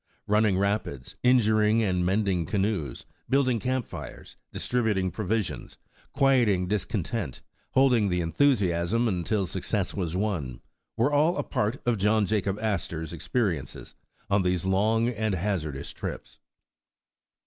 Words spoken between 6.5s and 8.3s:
discontent, holding the